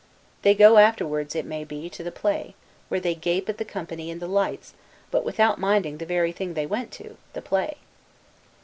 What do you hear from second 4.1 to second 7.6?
the lights; but without minding the very thing they went to, the